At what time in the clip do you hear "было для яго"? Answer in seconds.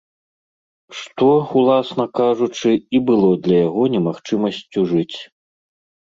3.11-3.83